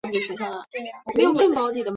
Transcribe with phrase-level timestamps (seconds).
[1.13, 1.89] 水龙的升级棋。